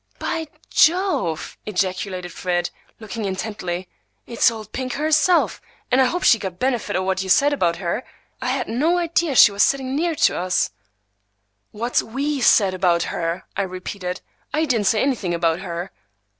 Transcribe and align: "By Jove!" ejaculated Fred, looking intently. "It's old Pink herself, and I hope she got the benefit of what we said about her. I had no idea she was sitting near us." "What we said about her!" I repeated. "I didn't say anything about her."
"By 0.17 0.47
Jove!" 0.71 1.59
ejaculated 1.67 2.31
Fred, 2.33 2.71
looking 2.99 3.25
intently. 3.25 3.87
"It's 4.25 4.49
old 4.49 4.71
Pink 4.71 4.93
herself, 4.93 5.61
and 5.91 6.01
I 6.01 6.05
hope 6.05 6.23
she 6.23 6.39
got 6.39 6.53
the 6.53 6.57
benefit 6.57 6.95
of 6.95 7.03
what 7.03 7.21
we 7.21 7.27
said 7.29 7.53
about 7.53 7.75
her. 7.75 8.03
I 8.41 8.47
had 8.47 8.67
no 8.67 8.97
idea 8.97 9.35
she 9.35 9.51
was 9.51 9.61
sitting 9.61 9.95
near 9.95 10.15
us." 10.31 10.71
"What 11.69 12.01
we 12.01 12.41
said 12.41 12.73
about 12.73 13.03
her!" 13.13 13.45
I 13.55 13.61
repeated. 13.61 14.21
"I 14.51 14.65
didn't 14.65 14.87
say 14.87 15.03
anything 15.03 15.35
about 15.35 15.59
her." 15.59 15.91